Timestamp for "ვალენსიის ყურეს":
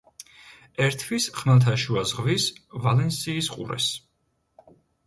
2.87-3.93